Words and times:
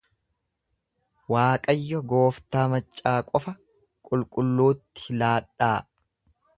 Waaqayyo 1.33 2.01
gooftaa 2.13 2.65
maccaa 2.73 3.15
qofa 3.29 3.57
qulqulluutti 4.09 5.23
laadhaa. 5.23 5.75